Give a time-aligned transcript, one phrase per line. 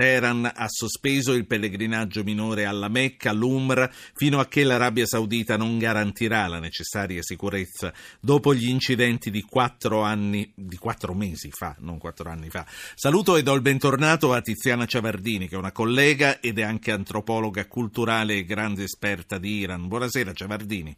[0.00, 5.76] Teheran ha sospeso il pellegrinaggio minore alla Mecca, l'Umra, fino a che l'Arabia Saudita non
[5.76, 11.98] garantirà la necessaria sicurezza dopo gli incidenti di quattro anni, di quattro mesi fa, non
[11.98, 12.64] quattro anni fa.
[12.94, 16.92] Saluto e do il bentornato a Tiziana Ciavardini, che è una collega ed è anche
[16.92, 19.86] antropologa culturale e grande esperta di Iran.
[19.86, 20.96] Buonasera Ciavardini.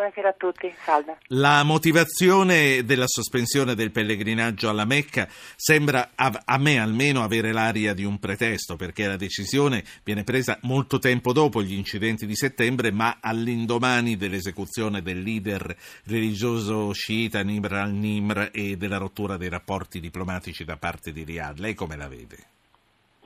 [0.00, 1.18] Buonasera a tutti, salve.
[1.26, 8.04] La motivazione della sospensione del pellegrinaggio alla Mecca sembra, a me almeno, avere l'aria di
[8.04, 13.18] un pretesto, perché la decisione viene presa molto tempo dopo gli incidenti di settembre, ma
[13.20, 20.78] all'indomani dell'esecuzione del leader religioso sciita Nimr al-Nimr e della rottura dei rapporti diplomatici da
[20.78, 21.58] parte di Riyadh.
[21.58, 22.38] Lei come la vede?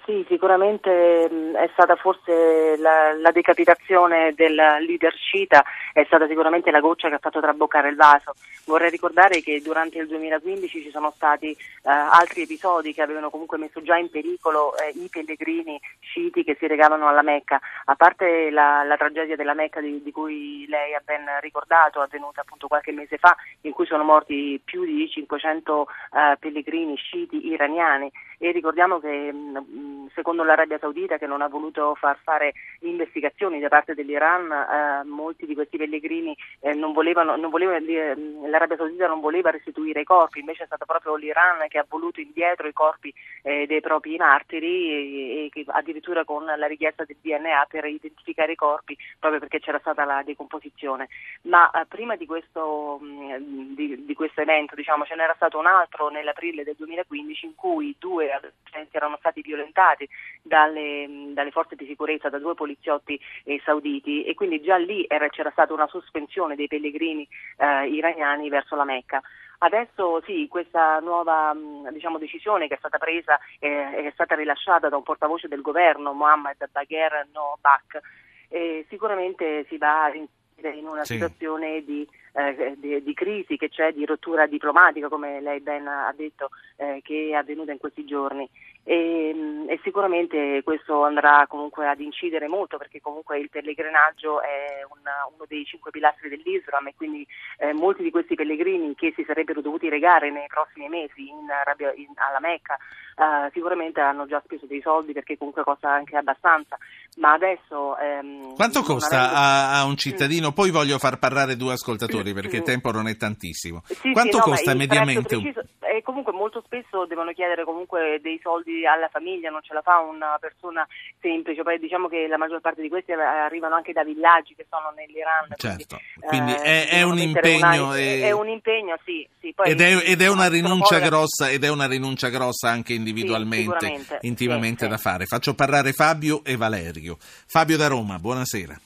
[0.04, 5.64] Sì, sicuramente mh, è stata forse la, la, decapitazione del leader sciita,
[5.94, 8.34] è stata sicuramente la goccia che ha fatto traboccare il vaso.
[8.66, 13.56] Vorrei ricordare che durante il 2015 ci sono stati eh, altri episodi che avevano comunque
[13.56, 18.50] messo già in pericolo eh, i pellegrini sciiti che si regavano alla Mecca, a parte
[18.50, 22.92] la, la tragedia della Mecca di, di, cui lei ha ben ricordato, avvenuta appunto qualche
[22.92, 28.98] mese fa, in cui sono morti più di 500 eh, pellegrini sciiti iraniani e ricordiamo
[28.98, 34.50] che mh, secondo l'Arabia Saudita che non ha voluto far fare investigazioni da parte dell'Iran,
[34.50, 38.14] eh, molti di questi pellegrini eh, non volevano, non volevano, eh,
[38.48, 42.20] l'Arabia Saudita non voleva restituire i corpi, invece è stato proprio l'Iran che ha voluto
[42.20, 43.12] indietro i corpi
[43.42, 48.56] eh, dei propri martiri e, e addirittura con la richiesta del DNA per identificare i
[48.56, 51.08] corpi proprio perché c'era stata la decomposizione.
[51.42, 55.66] Ma eh, prima di questo, mh, di, di questo evento diciamo, ce n'era stato un
[55.66, 60.08] altro nell'aprile del 2015 in cui due adolescenti erano stati violentati
[60.42, 65.28] dalle, dalle, forze di sicurezza, da due poliziotti eh, sauditi e quindi già lì era,
[65.28, 69.20] c'era stata una sospensione dei pellegrini eh, iraniani verso la Mecca.
[69.58, 71.56] Adesso sì, questa nuova
[71.90, 76.12] diciamo, decisione che è stata presa eh, è stata rilasciata da un portavoce del governo,
[76.12, 78.00] Mohammed Bagher Nobak,
[78.48, 81.14] eh, sicuramente si va in una sì.
[81.14, 86.12] situazione di, eh, di, di, crisi che c'è, di rottura diplomatica, come lei ben ha
[86.16, 88.48] detto, eh, che è avvenuta in questi giorni
[88.86, 94.84] e, mm, e, sicuramente questo andrà comunque ad incidere molto perché comunque il pellegrinaggio è
[95.00, 97.26] una, uno dei cinque pilastri dell'Islam e quindi
[97.58, 101.94] eh, molti di questi pellegrini che si sarebbero dovuti regare nei prossimi mesi in Arabia,
[101.94, 106.76] in, alla Mecca eh, sicuramente hanno già speso dei soldi perché comunque costa anche abbastanza
[107.16, 109.36] ma adesso ehm, quanto costa avendo...
[109.38, 110.48] a, a, un cittadino?
[110.48, 110.52] Mm.
[110.52, 112.60] Poi voglio far parlare due ascoltatori perché mm.
[112.60, 113.82] il tempo non è tantissimo.
[113.86, 115.36] Sì, quanto sì, no, costa mediamente?
[115.36, 115.62] Preciso,
[115.94, 120.00] e comunque molto spesso devono chiedere comunque dei soldi alla famiglia, non ce la fa
[120.00, 120.86] una persona
[121.20, 124.92] semplice, poi diciamo che la maggior parte di questi arrivano anche da villaggi che sono
[124.96, 125.54] nell'Iran.
[125.56, 128.22] Certo, quindi, quindi eh, è, è, un impegno, una, e...
[128.22, 128.96] è, un impegno.
[129.04, 129.26] sì.
[129.40, 129.52] sì.
[129.54, 134.02] Poi, ed, è, ed, è, una rinuncia grossa, ed è una rinuncia grossa anche individualmente,
[134.04, 135.26] sì, intimamente sì, da fare.
[135.26, 137.16] Faccio parlare Fabio e Valerio.
[137.20, 138.80] Fabio da Roma, buonasera.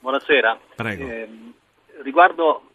[0.00, 0.58] Buonasera.
[0.74, 1.08] Prego.
[1.08, 1.28] Eh,
[2.02, 2.70] riguardo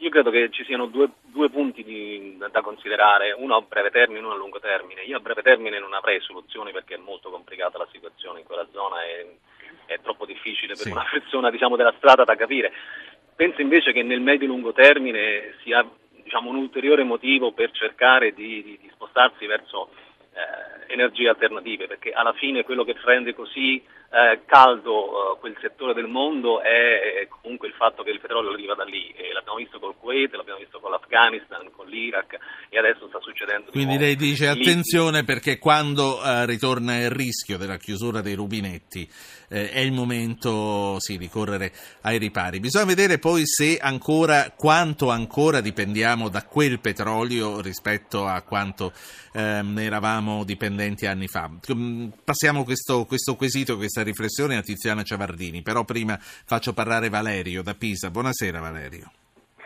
[0.00, 4.20] io credo che ci siano due, due punti di, da considerare, uno a breve termine
[4.20, 5.02] e uno a lungo termine.
[5.02, 8.66] Io a breve termine non avrei soluzioni perché è molto complicata la situazione in quella
[8.70, 9.38] zona e
[9.86, 10.90] è troppo difficile per sì.
[10.90, 12.72] una persona diciamo, della strada da capire.
[13.34, 18.78] Penso invece che nel medio-lungo termine sia diciamo, un ulteriore motivo per cercare di, di,
[18.80, 19.90] di spostarsi verso
[20.32, 25.92] eh, energie alternative, perché alla fine quello che rende così eh, caldo eh, quel settore
[25.92, 29.78] del mondo è, comunque il fatto che il petrolio arriva da lì e l'abbiamo visto
[29.78, 32.38] col Kuwait, l'abbiamo visto con l'Afghanistan, con l'Iraq
[32.70, 33.70] e adesso sta succedendo.
[33.70, 39.08] Quindi lei dice attenzione perché quando eh, ritorna il rischio della chiusura dei rubinetti
[39.48, 42.60] eh, è il momento sì, di correre ai ripari.
[42.60, 48.92] Bisogna vedere poi se ancora, quanto ancora dipendiamo da quel petrolio rispetto a quanto
[49.32, 51.50] ehm, ne eravamo dipendenti anni fa.
[52.24, 57.62] Passiamo questo, questo quesito, questa questa riflessione a Tiziana Ciavardini, però prima faccio parlare Valerio
[57.62, 58.10] da Pisa.
[58.10, 59.10] Buonasera Valerio.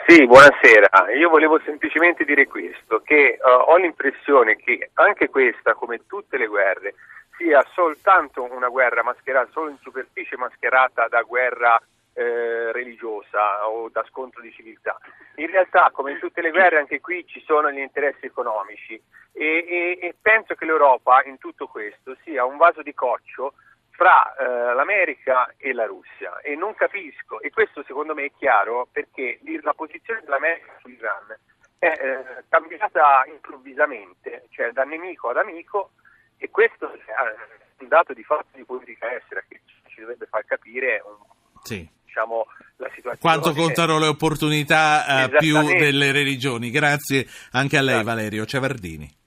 [0.06, 1.12] Sì, buonasera.
[1.18, 6.46] Io volevo semplicemente dire questo, che uh, ho l'impressione che anche questa, come tutte le
[6.46, 6.94] guerre,
[7.36, 11.80] sia soltanto una guerra mascherata, solo in superficie mascherata da guerra
[12.14, 14.98] eh, religiosa o da scontro di civiltà.
[15.36, 19.00] In realtà, come in tutte le guerre, anche qui ci sono gli interessi economici
[19.32, 23.54] e, e, e penso che l'Europa in tutto questo sia un vaso di coccio
[24.02, 28.88] fra eh, l'America e la Russia e non capisco, e questo secondo me è chiaro
[28.90, 31.38] perché la posizione dell'America sull'Iran
[31.78, 35.92] è eh, cambiata improvvisamente, cioè da nemico ad amico
[36.36, 36.98] e questo è
[37.78, 41.14] un dato di fatto di politica estera che ci dovrebbe far capire un,
[41.62, 41.88] sì.
[42.04, 42.46] diciamo,
[42.78, 43.18] la situazione.
[43.20, 46.70] Quanto contano le opportunità eh, più delle religioni.
[46.70, 49.21] Grazie anche a lei Valerio Ciavardini.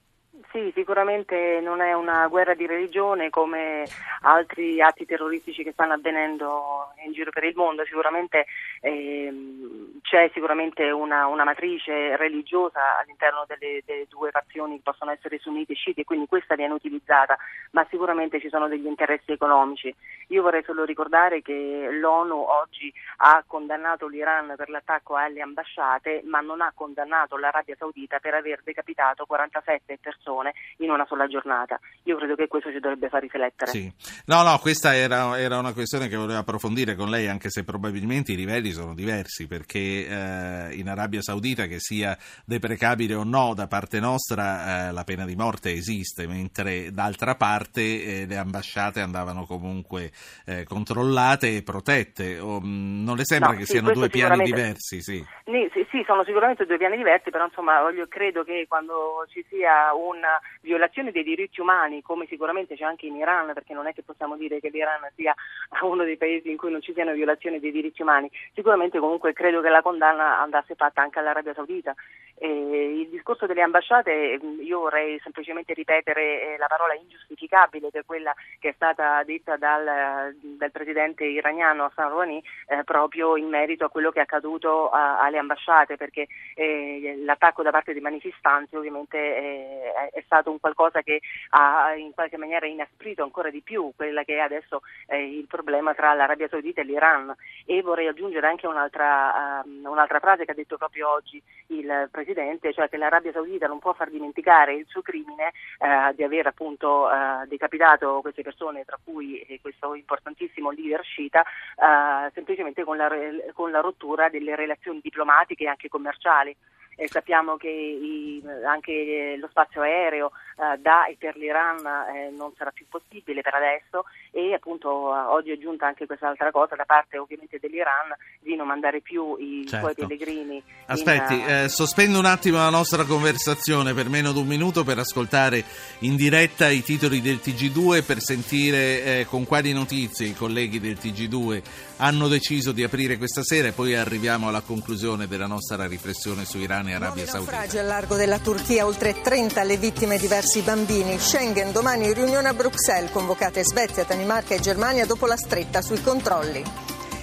[0.86, 3.82] Sicuramente non è una guerra di religione come
[4.20, 8.46] altri atti terroristici che stanno avvenendo in giro per il mondo, sicuramente
[8.82, 15.38] ehm, c'è sicuramente una, una, matrice religiosa all'interno delle, delle, due fazioni che possono essere
[15.38, 17.36] sunniti e sciiti e quindi questa viene utilizzata,
[17.72, 19.92] ma sicuramente ci sono degli interessi economici.
[20.28, 26.40] Io vorrei solo ricordare che l'ONU oggi ha condannato l'Iran per l'attacco alle ambasciate, ma
[26.40, 31.78] non ha condannato l'Arabia Saudita per aver decapitato 47 persone in una sola giornata.
[32.04, 33.70] Io credo che questo ci dovrebbe far riflettere.
[33.70, 33.90] Sì.
[34.26, 38.32] No, no, questa era, era, una questione che volevo approfondire con lei, anche se probabilmente
[38.32, 43.66] i livelli sono diversi, perché eh, in Arabia Saudita, che sia deprecabile o no da
[43.66, 49.46] parte nostra, eh, la pena di morte esiste, mentre d'altra parte eh, le ambasciate andavano
[49.46, 50.10] comunque
[50.44, 52.38] eh, controllate e protette.
[52.38, 55.02] O, mh, non le sembra no, che sì, siano due piani diversi?
[55.02, 55.24] Sì.
[55.44, 59.94] Sì, sì, sono sicuramente due piani diversi, però insomma voglio, credo che quando ci sia
[59.94, 64.02] una violazione dei diritti umani, come sicuramente c'è anche in Iran, perché non è che
[64.02, 65.34] possiamo dire che l'Iran sia
[65.82, 69.60] uno dei paesi in cui non ci siano violazioni dei diritti umani, sicuramente comunque credo
[69.62, 71.94] che la condanna andasse fatta anche all'Arabia Saudita.
[72.38, 78.04] Eh, il discorso delle ambasciate, io vorrei semplicemente ripetere eh, la parola ingiustificabile, che è
[78.04, 83.86] quella che è stata detta dal, dal presidente iraniano Hassan Rouhani eh, proprio in merito
[83.86, 88.76] a quello che è accaduto a, alle ambasciate, perché eh, l'attacco da parte dei manifestanti
[88.76, 91.20] ovviamente eh, è stato un qualcosa che
[91.50, 95.94] ha in qualche maniera inasprito ancora di più quella che è adesso eh, il problema
[95.94, 97.34] tra l'Arabia Saudita e l'Iran.
[97.64, 102.72] E vorrei aggiungere anche un'altra, um, un'altra frase che ha detto proprio oggi il Presidente,
[102.72, 107.10] cioè che l'Arabia Saudita non può far dimenticare il suo crimine eh, di aver appunto
[107.10, 113.08] eh, decapitato queste persone, tra cui eh, questo importantissimo leader sciita, eh, semplicemente con la,
[113.52, 116.54] con la rottura delle relazioni diplomatiche e anche commerciali
[116.96, 121.78] eh, sappiamo che i, anche lo spazio aereo eh, da e per l'Iran
[122.14, 126.50] eh, non sarà più possibile per adesso e appunto eh, oggi è giunta anche quest'altra
[126.50, 129.92] cosa da parte ovviamente dell'Iran di non mandare più i certo.
[129.92, 130.62] suoi pellegrini.
[130.86, 134.98] Aspetti, in, eh, sospendo un attimo la nostra conversazione per meno di un minuto per
[134.98, 135.64] ascoltare
[136.00, 140.94] in diretta i titoli del TG2 per sentire eh, con quali notizie i colleghi del
[140.94, 141.62] TG2
[141.98, 146.58] hanno deciso di aprire questa sera e poi arriviamo alla conclusione della nostra riflessione su
[146.58, 147.52] Iran e Arabia Saudita.
[147.52, 151.18] naufragi al largo della Turchia, oltre 30 le vittime, diversi bambini.
[151.18, 156.62] Schengen, domani riunione a Bruxelles, convocate Svezia, Danimarca e Germania dopo la stretta sui controlli.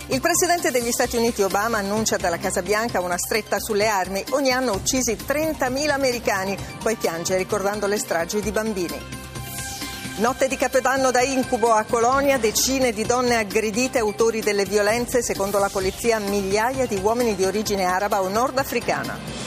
[0.07, 4.23] Il presidente degli Stati Uniti Obama annuncia dalla Casa Bianca una stretta sulle armi.
[4.31, 8.99] Ogni anno uccisi 30.000 americani, poi piange ricordando le stragi di bambini.
[10.15, 15.59] Notte di Capodanno da incubo a Colonia, decine di donne aggredite, autori delle violenze, secondo
[15.59, 19.42] la polizia migliaia di uomini di origine araba o nordafricana.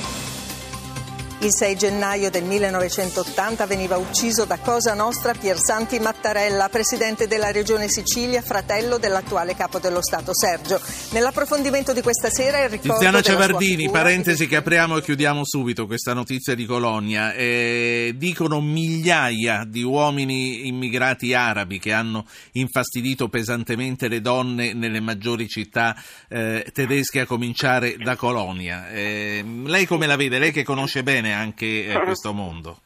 [1.47, 7.89] Il 6 gennaio del 1980 veniva ucciso da Cosa Nostra Piersanti Mattarella, presidente della regione
[7.89, 10.81] Sicilia, fratello dell'attuale capo dello Stato Sergio.
[11.13, 16.15] Nell'approfondimento di questa sera il ricordo Tiziana Ciavardini, parentesi che apriamo e chiudiamo subito questa
[16.15, 17.33] notizia di Colonia.
[17.33, 25.47] Eh, dicono migliaia di uomini immigrati arabi che hanno infastidito pesantemente le donne nelle maggiori
[25.47, 25.95] città
[26.29, 28.91] eh, tedesche a cominciare da Colonia.
[28.91, 30.41] Eh, lei come la vede?
[30.41, 32.79] Lei che conosce bene bene anche eh, questo mondo.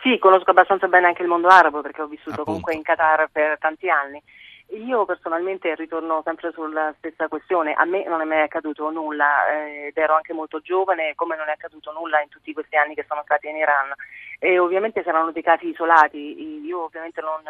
[0.00, 2.44] Sì, conosco abbastanza bene anche il mondo arabo perché ho vissuto Appunto.
[2.44, 4.22] comunque in Qatar per tanti anni.
[4.70, 9.86] Io personalmente ritorno sempre sulla stessa questione, a me non è mai accaduto nulla eh,
[9.86, 13.06] ed ero anche molto giovane, come non è accaduto nulla in tutti questi anni che
[13.08, 13.94] sono stati in Iran
[14.38, 17.40] e ovviamente saranno dei casi isolati, io ovviamente non,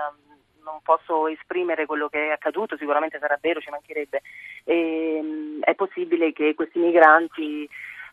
[0.63, 4.23] non posso esprimere quello che è accaduto, sicuramente sarà vero, ci mancherebbe,
[4.65, 7.69] e, ehm, è possibile che questi migranti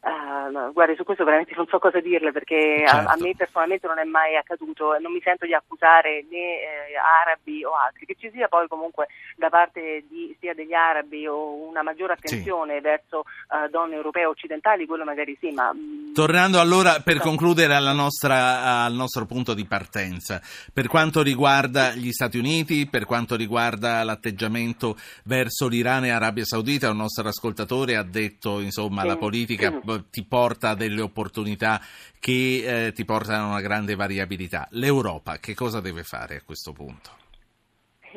[0.05, 3.09] Uh, guardi, su questo veramente non so cosa dirle perché certo.
[3.09, 6.61] a, a, me personalmente non è mai accaduto e non mi sento di accusare né
[6.61, 6.95] eh,
[7.25, 8.05] arabi o altri.
[8.05, 12.75] Che ci sia poi comunque da parte di, sia degli arabi o una maggiore attenzione
[12.75, 12.81] sì.
[12.81, 15.73] verso uh, donne europee occidentali, quello magari sì, ma...
[15.73, 20.39] Mm, Tornando allora per concludere nostra, al nostro punto di partenza,
[20.71, 26.91] per quanto riguarda gli Stati Uniti, per quanto riguarda l'atteggiamento verso l'Iran e Arabia Saudita,
[26.91, 29.07] un nostro ascoltatore ha detto insomma sì.
[29.07, 29.71] la politica...
[29.71, 31.81] Sì ti porta a delle opportunità
[32.19, 34.67] che eh, ti portano a una grande variabilità.
[34.71, 37.24] L'Europa che cosa deve fare a questo punto?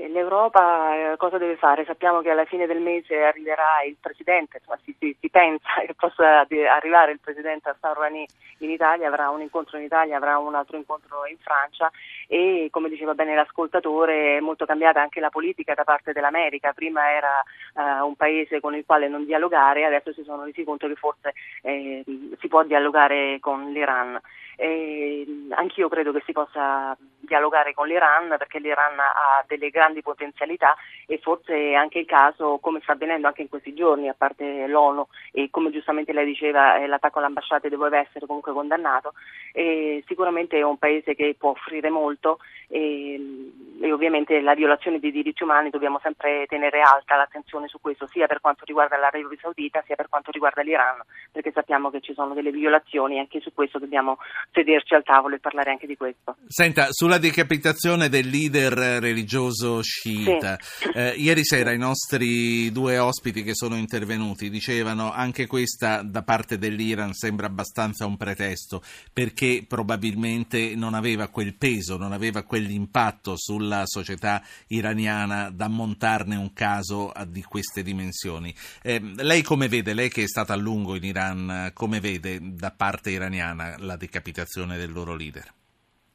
[0.06, 1.84] l'Europa eh, cosa deve fare?
[1.84, 5.94] Sappiamo che alla fine del mese arriverà il Presidente, insomma, si, si, si, pensa che
[5.94, 8.26] possa arrivare il Presidente a San Rouhani
[8.58, 11.90] in Italia, avrà un incontro in Italia, avrà un altro incontro in Francia
[12.26, 17.10] e come diceva bene l'ascoltatore è molto cambiata anche la politica da parte dell'America, prima
[17.10, 17.42] era
[17.74, 21.32] uh, un paese con il quale non dialogare, adesso si sono resi conto che forse
[21.62, 22.04] eh,
[22.38, 24.20] si può dialogare con l'Iran.
[24.60, 30.74] E anch'io credo che si possa dialogare con l'Iran perché l'Iran ha delle grandi potenzialità
[31.06, 34.66] e forse è anche il caso, come sta avvenendo anche in questi giorni, a parte
[34.66, 39.12] l'ONU e come giustamente lei diceva eh, l'attacco all'ambasciata doveva essere comunque condannato,
[39.52, 42.38] e sicuramente è un paese che può offrire molto
[42.68, 43.50] e,
[43.80, 48.26] e ovviamente la violazione dei diritti umani dobbiamo sempre tenere alta l'attenzione su questo, sia
[48.26, 51.00] per quanto riguarda l'Arabia Saudita sia per quanto riguarda l'Iran,
[51.30, 54.18] perché sappiamo che ci sono delle violazioni e anche su questo dobbiamo
[54.52, 56.36] sederci al tavolo e parlare anche di questo.
[56.46, 60.88] Senta, sulla decapitazione del leader religioso sciita, sì.
[60.94, 66.58] eh, ieri sera i nostri due ospiti che sono intervenuti dicevano anche questa da parte
[66.58, 73.82] dell'Iran sembra abbastanza un pretesto perché probabilmente non aveva quel peso, non aveva quell'impatto sulla
[73.86, 78.54] società iraniana da montarne un caso di queste dimensioni.
[78.82, 82.70] Eh, lei come vede, lei che è stata a lungo in Iran, come vede da
[82.70, 84.37] parte iraniana la decapitazione
[84.76, 85.44] del loro leader?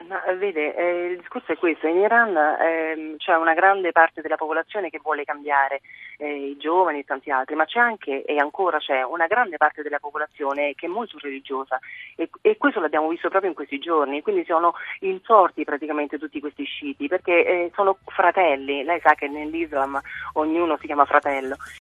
[0.07, 4.35] Ma, vede, eh, il discorso è questo, in Iran eh, c'è una grande parte della
[4.35, 5.81] popolazione che vuole cambiare,
[6.17, 9.81] eh, i giovani e tanti altri, ma c'è anche e ancora c'è una grande parte
[9.81, 11.79] della popolazione che è molto religiosa.
[12.15, 16.65] E, e questo l'abbiamo visto proprio in questi giorni, quindi sono insorti praticamente tutti questi
[16.65, 19.99] sciiti perché eh, sono fratelli, lei sa che nell'Islam
[20.33, 21.55] ognuno si chiama fratello